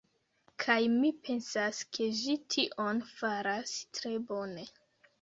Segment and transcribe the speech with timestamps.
[0.63, 4.71] Kaj mi pensas ke ĝi tion faras tre bone.